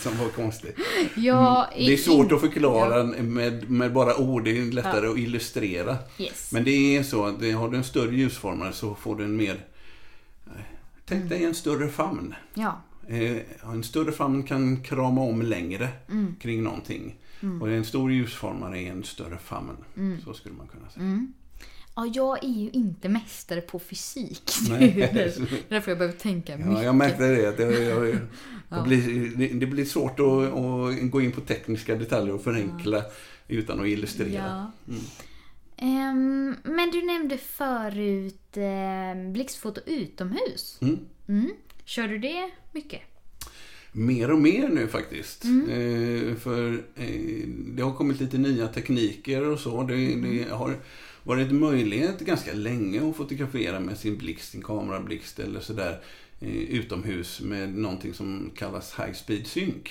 [0.00, 0.70] som var konstig.
[1.16, 1.86] Jag Mm.
[1.86, 5.96] Det är svårt att förklara med, med bara ord, det är lättare att illustrera.
[6.18, 6.52] Yes.
[6.52, 9.64] Men det är så att har du en större ljusformare så får du en mer...
[10.46, 10.62] eh,
[11.06, 12.34] Tänk dig en större famn.
[12.54, 12.80] Ja.
[13.08, 13.36] Eh,
[13.72, 16.34] En större famn kan krama om längre Mm.
[16.40, 17.14] kring någonting.
[17.44, 17.62] Mm.
[17.62, 19.76] Och en stor ljusformare är en större famn.
[19.96, 20.20] Mm.
[20.20, 21.04] Så skulle man kunna säga.
[21.04, 21.32] Mm.
[21.96, 24.50] Ja, jag är ju inte mästare på fysik.
[24.68, 24.92] Nej.
[25.68, 26.72] Därför jag behöver tänka mycket.
[26.72, 27.48] Ja, jag märkte det.
[27.48, 28.18] Att jag, jag, jag,
[28.68, 33.04] det, blir, det, blir svårt att, att gå in på tekniska detaljer och förenkla
[33.48, 34.72] utan att illustrera.
[34.86, 34.94] Ja.
[35.76, 40.78] Ehm, men du nämnde förut eh, blixtfoto utomhus.
[40.82, 40.98] Mm.
[41.28, 41.50] Mm.
[41.84, 43.00] Kör du det mycket?
[43.96, 45.44] Mer och mer nu faktiskt.
[45.44, 45.68] Mm.
[45.70, 49.82] Eh, för eh, det har kommit lite nya tekniker och så.
[49.82, 50.36] Det, Mm.
[50.36, 50.76] det har
[51.22, 56.00] varit möjlighet ganska länge att fotografera med sin blixt, sin kamerablixt eller sådär
[56.40, 59.88] eh, utomhus med någonting som kallas High Speed Sync.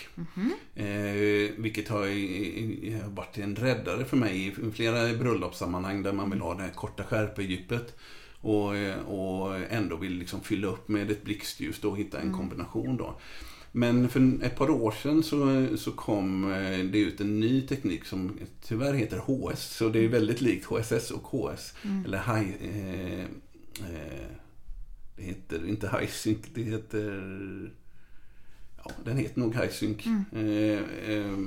[0.75, 6.39] Eh, vilket har i- varit en räddare för mig i flera bröllopssammanhang där man vill
[6.41, 7.95] ha det här korta skärpedjupet
[8.41, 12.97] och, eh, och ändå vill liksom fylla upp med ett blixtljus och hitta en kombination
[12.97, 13.19] då.
[13.75, 18.05] Men för ett par år sedan så, så kom eh, det ut en ny teknik
[18.05, 19.75] som tyvärr heter HS.
[19.75, 21.73] Så det är väldigt likt HSS och HS.
[22.05, 24.27] Eller high, eh, eh,
[25.15, 27.71] det heter inte High Sync, det heter...
[28.85, 30.05] Ja, den heter nog High Sync.
[30.31, 31.37] Eh, eh,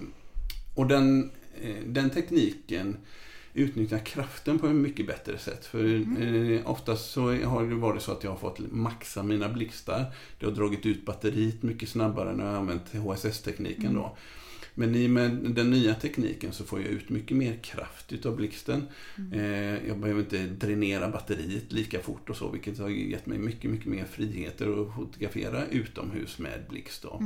[0.75, 1.31] och den,
[1.63, 2.97] eh, den tekniken
[3.57, 5.67] utnyttjar kraften på ett mycket bättre sätt.
[5.67, 5.85] För
[6.23, 10.05] eh, oftast så har det varit så att jag har fått maxa mina blixtar.
[10.39, 14.17] Det har dragit ut batteriet mycket snabbare när jag har använt HSS-tekniken då.
[14.79, 18.37] Men i och med den nya tekniken så får jag ut mycket mer kraft utav
[18.37, 18.89] blixten.
[19.33, 23.71] Eh, jag behöver inte dränera batteriet lika fort och så, vilket har gett mig mycket,
[23.71, 27.03] mycket mer friheter att fotografera utomhus med blixt.
[27.03, 27.23] Då.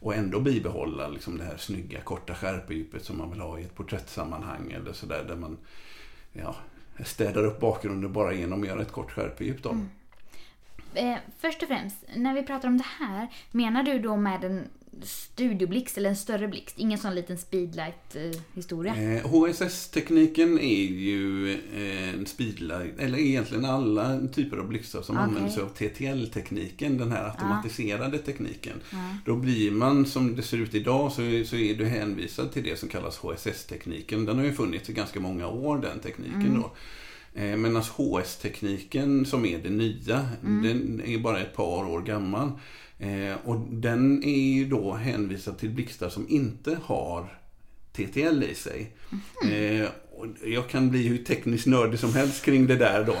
[0.00, 3.74] Och ändå bibehålla liksom det här snygga, korta skärpedjupet som man vill ha i ett
[3.74, 5.56] porträttsammanhang eller sådär, där man
[6.32, 6.56] ja,
[7.04, 9.62] städar upp bakgrunden bara genom att göra ett kort skärpedjup.
[9.62, 9.76] Då.
[10.94, 14.68] Eh, först och främst, när vi pratar om det här, menar du då med en
[15.02, 16.78] studioblixt eller en större blixt?
[16.78, 18.96] Ingen sån liten speedlight-historia?
[18.96, 25.24] Eh, HSS-tekniken är ju eh, speedlight, eller egentligen alla typer av blixtar som Okej.
[25.24, 28.80] använder sig av TTL-tekniken, den här automatiserade tekniken.
[28.90, 28.98] Ja.
[29.24, 32.78] Då blir man, som det ser ut idag, så, så är du hänvisad till det
[32.78, 34.24] som kallas HSS-tekniken.
[34.24, 36.72] Den har ju funnits i ganska måga år, den tekniken då.
[37.40, 42.50] Eh, Medan HS-tekniken som är det nya, den är bara ett par år gammal.
[42.98, 47.38] Eh, och den är ju då hänvisad till blixtar som inte har
[47.92, 48.92] TTL i sig.
[49.52, 53.16] Eh, och jag kan bli hur tekniskt nördig som helst kring det där då.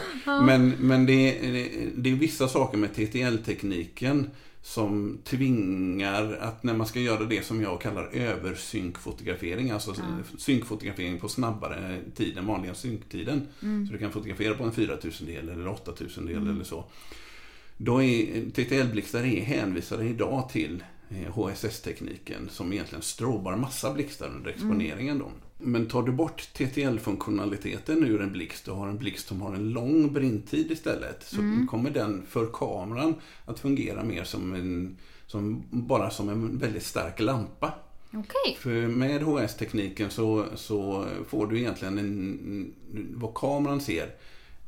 [0.46, 4.30] Men, men det, är- det är vissa saker med TTL-tekniken
[4.62, 9.94] som tvingar att när man ska göra det som jag kallar översynkfotografering, alltså
[10.38, 13.46] synkfotografering på snabbare tid än vanliga synktiden.
[13.86, 16.84] Så du kan fotografera på en 4000 del eller 8000 del eller så.
[17.76, 24.50] Då är TTL-blixtar är hänvisade idag till eh, HSS-tekniken som egentligen strobar massa blixtar under
[24.50, 25.18] exponeringen.
[25.18, 25.30] Då.
[25.58, 29.70] Men tar du bort TTL-funktionaliteten ur en blixt och har en blixt som har en
[29.70, 36.10] lång brintid istället så kommer den för kameran att fungera mer som en, som, bara
[36.10, 37.72] som en väldigt stark lampa.
[38.12, 38.56] Okej.
[38.58, 42.74] För med HS-tekniken så, så får du egentligen en,
[43.14, 44.14] vad kameran ser,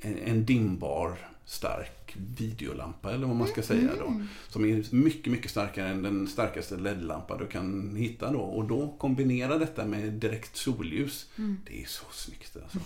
[0.01, 1.98] en, en dimbar stark
[2.39, 4.23] videolampa eller vad man ska säga då.
[4.49, 8.41] Som är mycket, mycket starkare än den starkaste LED-lampa du kan hitta då.
[8.41, 11.31] Och då kombinera detta med direkt solljus.
[11.67, 12.79] Det är så snyggt alltså.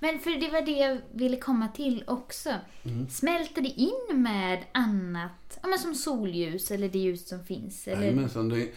[0.00, 2.50] Men för det var det jag ville komma till också.
[3.08, 7.88] Smälter det in med annat, ja, men som solljus eller det ljus som finns?
[7.88, 8.02] Eller?
[8.02, 8.68] Jajamensan, det,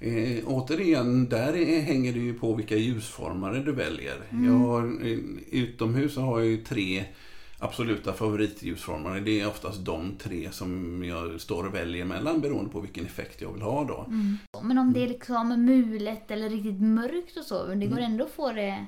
[0.00, 4.16] eh, återigen, där är, hänger det ju på vilka ljusformare du väljer.
[4.30, 5.18] Jag har, eh,
[5.50, 7.04] utomhus har jag ju tre
[7.58, 9.20] absoluta favoritljusformare.
[9.20, 13.40] Det är oftast de tre som jag står och väljer mellan beroende på vilken effekt
[13.40, 14.06] jag vill ha då.
[14.62, 18.24] Men om det är liksom mulet eller riktigt mörkt och så, men det går ändå
[18.24, 18.86] att få det...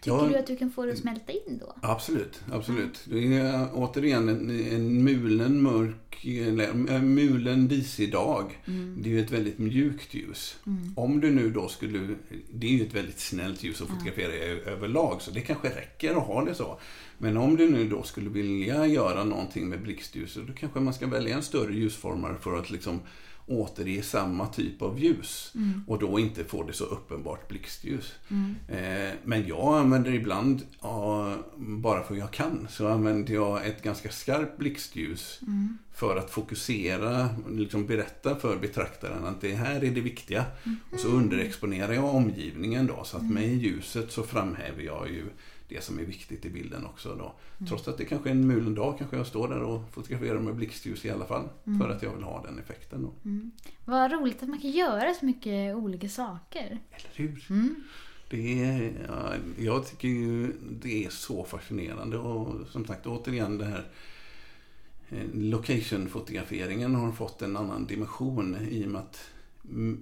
[0.00, 0.28] Tycker Ja.
[0.28, 1.74] du att du kan få det att smälta in då?
[1.82, 3.00] Absolut, absolut.
[3.04, 8.58] Det är återigen en, en mulen mörk, eller en mulen disig dag.
[8.96, 10.58] Det är ju ett väldigt mjukt ljus.
[10.96, 12.14] Om du nu då skulle,
[12.52, 16.10] det är ju ett väldigt snällt ljus att fotografera i överlag, så det kanske räcker
[16.16, 16.78] att ha det så.
[17.18, 21.06] Men om du nu då skulle vilja göra någonting med blixtljuset, då kanske man ska
[21.06, 23.00] välja en större ljusformare för att liksom
[23.48, 25.52] återge samma typ av ljus
[25.86, 28.12] och då inte få det så uppenbart blixtljus.
[28.68, 34.10] Eh, men jag använder ibland, ja, bara för jag kan, så använder jag ett ganska
[34.10, 35.40] skarpt blixtljus
[35.94, 40.44] för att fokusera, liksom berätta för betraktaren att det här är det viktiga.
[40.92, 45.24] Och så underexponerar jag omgivningen då, så att med ljuset så framhäver jag ju
[45.68, 47.34] det som är viktigt i bilden också då.
[47.68, 50.54] Trots att det kanske är en mulen dag kanske jag står där och fotograferar med
[50.54, 51.48] blixtljus i alla fall.
[51.80, 53.12] För att jag vill ha den effekten då.
[53.84, 56.78] Vad roligt att man kan göra så mycket olika saker.
[56.90, 57.46] Eller hur?
[57.50, 57.74] Mm.
[58.30, 63.64] Det är, ja, jag tycker ju det är så fascinerande och som sagt återigen det
[63.64, 63.84] här
[65.08, 69.30] eh, location-fotograferingen har fått en annan dimension i och med att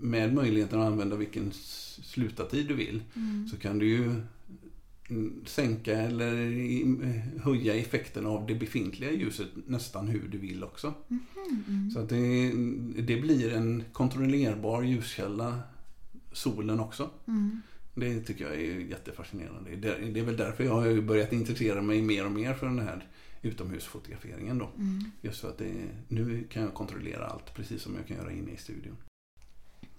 [0.00, 1.52] med möjligheten att använda vilken
[2.02, 3.48] slutartid du vill Mm.
[3.48, 4.22] så kan du ju mm,
[5.45, 10.95] sänka eller i- höja effekten av det befintliga ljuset nästan hur du vill också.
[11.69, 11.90] Mm.
[11.90, 12.51] Så att det,
[13.03, 15.61] det blir en kontrollerbar ljuskälla,
[16.33, 17.11] solen också.
[17.27, 17.61] Mm.
[17.95, 19.77] Det tycker jag är jättefascinerande.
[19.77, 22.66] Det är, det är väl därför jag har börjat intressera mig mer och mer för
[22.66, 23.07] den här
[23.42, 24.71] utomhusfotograferingen då.
[24.79, 25.05] Mm.
[25.23, 25.73] Just för att det,
[26.09, 28.97] nu kan jag kontrollera allt precis som jag kan göra inne i studion.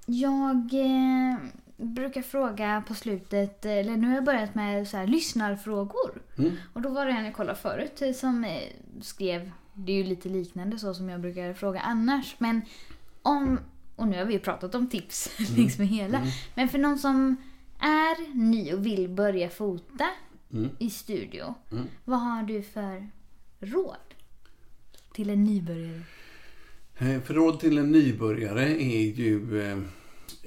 [0.06, 1.38] Jag eh,
[1.78, 6.22] brukar fråga på slutet, eller nu har jag börjat med så här, lyssnarfrågor.
[6.38, 6.52] Mm.
[6.74, 8.62] Och då var det en jag kollade förut eh, som eh,
[9.02, 12.62] skrev, det är ju lite liknande så som jag brukar fråga annars, men
[13.22, 13.60] om,
[13.96, 16.30] och nu har vi ju pratat om tips längs med hela, Mm.
[16.56, 17.36] men för någon som
[17.80, 20.08] är ny och vill börja fota
[20.54, 20.70] Mm.
[20.80, 21.84] i studio, Mm.
[22.06, 23.08] vad har du för
[23.60, 23.96] råd
[25.14, 26.02] till en nybörjare?
[26.98, 29.62] Eh, För råd till en nybörjare är ju,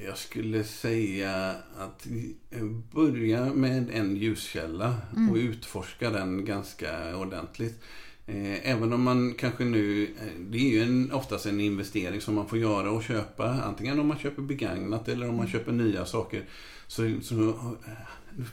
[0.07, 2.07] jag skulle säga att
[2.51, 4.97] eh, börja med en ljuskälla
[5.31, 7.83] och utforska den ganska ordentligt.
[8.27, 12.35] Eh, Även om man kanske nu, eh, det är ju en, oftast en investering som
[12.35, 13.51] man får göra och köpa.
[13.51, 16.45] Antingen om man köper begagnat eller om man köper nya saker.
[16.87, 17.55] Så, så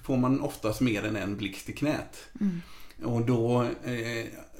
[0.03, 2.29] får man oftast mer än en blixt i knät.
[2.41, 2.61] Mm.
[3.03, 3.67] Och då,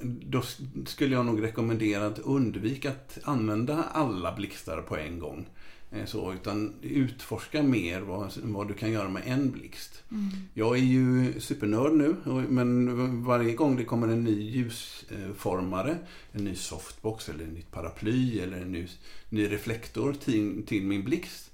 [0.02, 0.42] då
[0.86, 5.46] skulle jag nog rekommendera att undvika att använda alla blixtar på en gång.
[5.92, 10.02] Eh, så, utan utforska mer vad, vad du kan göra med en blixt.
[10.10, 10.28] Mm.
[10.54, 12.16] Jag är ju supernörd nu,
[12.48, 15.96] men varje gång det kommer en ny ljusformare,
[16.32, 18.86] en ny softbox eller ett nytt paraply eller en ny,
[19.28, 21.50] ny reflektor till, till min blixt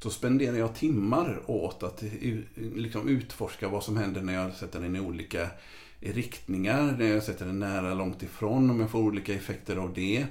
[0.00, 2.02] så spenderar jag timmar åt att
[2.74, 5.48] liksom utforska vad som händer när jag sätter den i olika
[6.00, 10.26] riktningar, när jag sätter den nära, långt ifrån, om jag får olika effekter av det.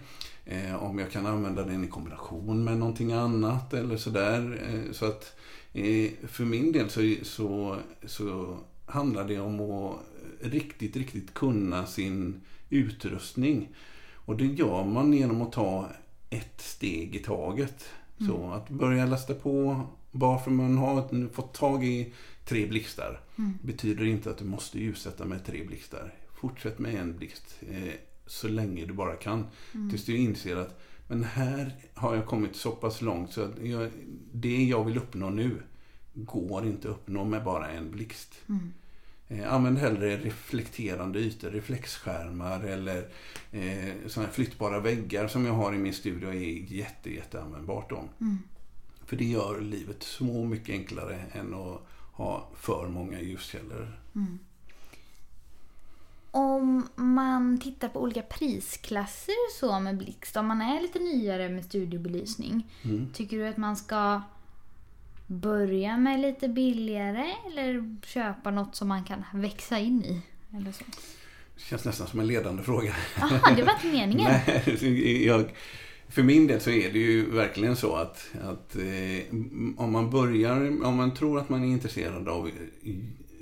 [0.50, 4.62] Eh, om jag kan använda den i kombination med någonting annat eller sådär.
[4.68, 5.36] Eh, så att
[5.74, 9.96] eh, för min del så, så, så handlar det om att
[10.42, 13.70] riktigt, riktigt kunna sin utrustning.
[14.14, 15.90] Och det gör man genom att ta
[16.30, 17.86] ett steg i taget.
[18.28, 19.82] Så att börja lasta på
[20.12, 22.14] bara för man har fått tag i
[22.46, 23.54] tre blixtar Mm.
[23.62, 26.14] betyder inte att du måste ljussätta med tre blixtar.
[26.34, 27.94] Fortsätt med en blixt eh,
[28.28, 29.46] så länge du bara kan.
[29.74, 29.90] Mm.
[29.90, 33.92] Tills du inser att men här har jag kommit så pass långt så att jag,
[34.34, 35.62] det jag vill uppnå nu
[36.14, 38.36] går inte att uppnå med bara en blixt.
[38.50, 38.74] Mm.
[39.28, 43.10] Eh, använd hellre reflekterande ytor, reflexskärmar eller
[43.52, 47.90] eh, såna här flyttbara väggar som jag har i min studio är jätte, jätte användbart
[47.90, 48.04] då.
[48.22, 48.38] Mm.
[49.06, 54.00] För det gör livet så mycket enklare än att ha för många ljuskällor.
[54.16, 54.40] Mm.
[56.38, 61.66] Om man tittar på olika prisklasser så med blixt, om man är lite nyare med
[61.66, 63.08] studiobelysning, Mm.
[63.14, 64.22] tycker du att man ska
[65.28, 70.22] börja med lite billigare eller köpa något som man kan växa in i?
[70.58, 70.84] Eller så?
[71.56, 72.94] Det känns nästan som en ledande fråga.
[73.22, 74.32] Aha, det var inte meningen.
[74.82, 75.46] Nej, jag,
[76.10, 79.36] för min del så är det ju verkligen så att, att eh,
[79.78, 82.50] om man börjar, om man tror att man är intresserad av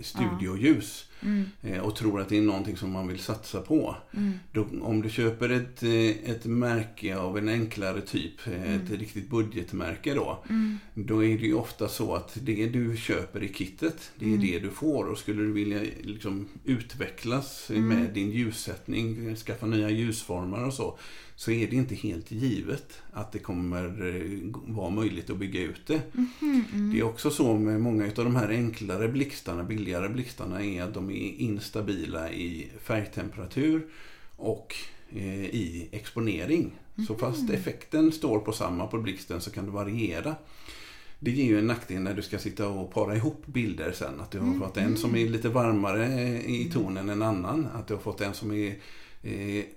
[0.01, 3.95] studioljus Mm, eh, och tror att det är någonting som man vill satsa på.
[4.13, 8.89] mm, Då, om du köper ett, eh, ett märke av en enklare typ, eh, ett
[8.91, 10.43] riktigt budgetmärke då.
[10.49, 14.29] mm, Då är det ju ofta så att det du köper i kittet, det är
[14.29, 14.41] Mm.
[14.41, 15.05] det du får.
[15.05, 17.87] Och skulle du vilja liksom utvecklas Mm.
[17.87, 20.97] med din ljussättning, skaffa nya ljusformer och så,
[21.35, 25.87] så är det inte helt givet att det kommer eh, vara möjligt att bygga ut
[25.87, 26.01] det.
[26.11, 26.91] mhm, mm.
[26.91, 30.93] Det är också så med många av de här enklare blixtarna, billigare blixtarna, är att
[30.93, 33.87] de är instabila i färgtemperatur
[34.35, 34.75] och
[35.09, 36.71] eh, i exponering.
[37.07, 40.35] Så fast effekten står på samma på blixten så kan det variera.
[41.19, 44.21] Det ger ju en nackdel när du ska sitta och para ihop bilder sen.
[44.21, 46.07] Att du har fått en som är lite varmare
[46.45, 47.67] i tonen än en annan.
[47.73, 48.75] Att du har fått en som är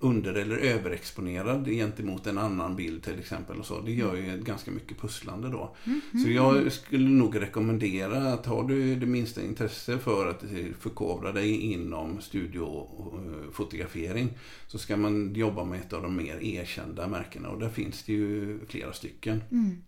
[0.01, 3.59] under eller överexponerad gentemot en annan bild till exempel.
[3.59, 3.81] Och så.
[3.81, 5.77] Det gör ju ganska mycket pusslande då.
[6.25, 10.49] Så jag skulle nog rekommendera att har du det minsta intresse för att eh,
[10.81, 14.29] förkovra dig inom studiofotografering
[14.67, 18.13] så ska man jobba med ett av de mer erkända märkena och där finns det
[18.13, 19.43] ju flera stycken.
[19.51, 19.83] Mm.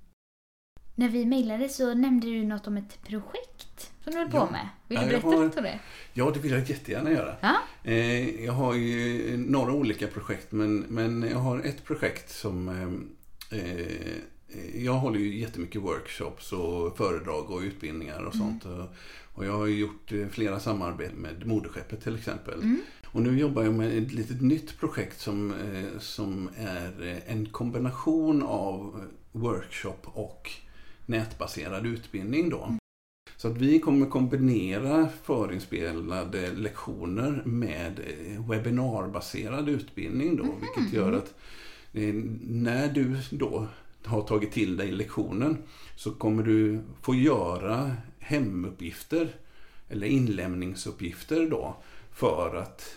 [0.94, 4.47] När vi mejlade så nämnde du något om ett projekt som du höll Ja.
[4.47, 4.68] på med.
[4.88, 5.80] Vill du berätta har- lite om det?
[6.12, 7.36] Ja, det vill jag jättegärna göra.
[7.41, 7.57] Ja.
[7.84, 13.59] Eh, jag har ju några olika projekt men, men jag har ett projekt som eh,
[13.61, 14.16] eh,
[14.84, 18.64] jag håller ju jättemycket workshops och föredrag och utbildningar och sånt.
[18.64, 18.86] Och,
[19.34, 22.55] och jag har gjort eh, flera samarbeten med Moderskeppet till exempel.
[22.55, 22.80] Mm.
[23.07, 28.43] Och nu jobbar jag med ett litet nytt projekt som, eh, som är en kombination
[28.43, 30.51] av workshop och
[31.11, 32.77] nätbaserad utbildning då.
[33.37, 40.45] Så att vi kommer kombinera förinspelade lektioner med eh, webbinarbaserad utbildning då.
[40.61, 41.35] Vilket gör att
[41.93, 43.67] eh, när du då
[44.05, 45.59] har tagit till dig lektionen
[45.97, 49.29] så kommer du få göra hemuppgifter
[49.89, 51.77] eller inlämningsuppgifter då
[52.13, 52.97] för att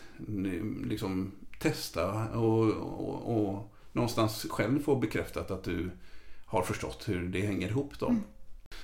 [0.83, 5.89] liksom testa och, och, och någonstans själv få bekräftat att du
[6.53, 8.15] har förstått hur det hänger ihop då.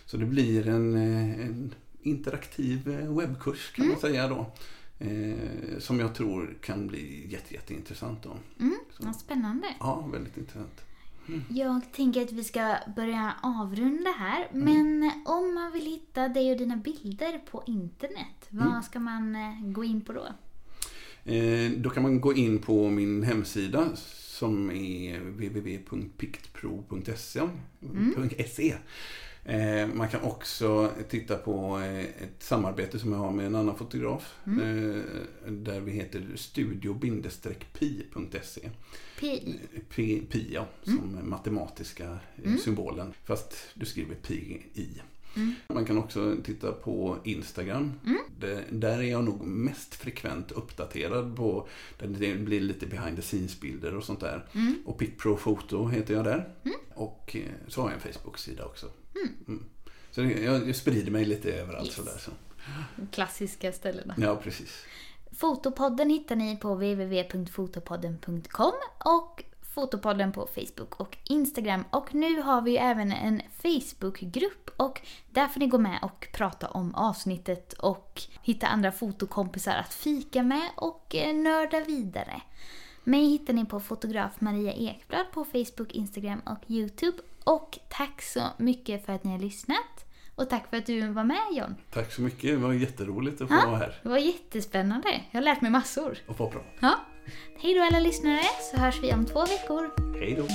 [0.06, 4.52] Så det blir en, eh, en interaktiv eh, webbkurs kan man säga då.
[5.00, 8.38] Eh, som jag tror kan bli jätte, jätteintressant då.
[8.60, 8.80] Mm.
[9.00, 9.68] Vad spännande.
[9.80, 10.82] ja, väldigt intressant.
[11.50, 14.48] Jag tänker att vi ska börja avrunda här.
[14.52, 19.62] Men om man vill hitta dig och dina bilder på internet, vad ska man eh,
[19.62, 20.28] gå in på då?
[21.32, 23.90] Eh, då kan man gå in på min hemsida
[24.40, 27.42] som är www.pictpro.se.
[28.48, 28.76] .se.
[29.46, 33.78] Eh, man kan också titta på eh, ett samarbete som jag har med en annan
[33.78, 34.36] fotograf.
[34.46, 34.52] Eh,
[35.52, 38.70] där vi heter studio-pi.se.
[39.20, 39.60] PI.
[39.96, 43.14] P, pi, ja, som matematiska eh, symbolen.
[43.24, 44.88] Fast du skriver pi i.
[45.68, 47.92] Man kan också titta på Instagram.
[48.40, 51.68] Det, där är jag nog mest frekvent uppdaterad på.
[52.00, 54.46] Där det blir lite behind the scenes-bilder och sånt där.
[54.86, 56.50] Och Pitpro Foto heter jag där.
[56.96, 58.90] Och eh, så har jag en Facebook-sida också.
[59.48, 59.64] Mm.
[60.12, 61.96] Så det, jag, jag sprider mig lite överallt Yes.
[61.96, 62.18] sådär.
[62.20, 62.32] Så.
[63.12, 64.16] Klassiska ställena.
[64.18, 64.86] Ja, precis.
[65.32, 68.72] Fotopodden hittar ni på www.fotopodden.com
[69.06, 69.44] och
[69.80, 71.84] Fotopodden på Facebook och Instagram.
[71.90, 76.68] Och nu har vi även en Facebookgrupp och där får ni gå med och prata
[76.68, 82.42] om avsnittet och hitta andra fotokompisar att fika med och eh, nörda vidare.
[83.04, 87.18] Mig hittar ni på fotograf Maria Ekblad på Facebook, Instagram och Youtube.
[87.44, 90.06] Och tack så mycket för att ni har lyssnat.
[90.36, 91.76] Och tack för att du var med John.
[91.94, 92.42] Tack så mycket.
[92.50, 93.66] Det var jätteroligt att få Ja.
[93.68, 95.22] vara här Det var jättespännande.
[95.32, 96.18] Jag har lärt mig massor.
[96.28, 96.66] och få prata.
[96.80, 96.96] Ja.
[97.58, 99.90] Hej då alla lyssnare, så hörs vi om två veckor.
[100.20, 100.48] Hej då!